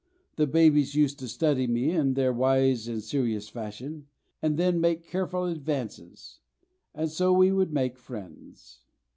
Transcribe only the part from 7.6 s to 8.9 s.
make friends.